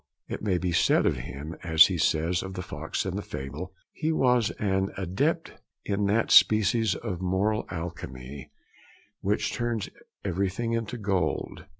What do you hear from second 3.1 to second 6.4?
the fable: 'He was an adept in that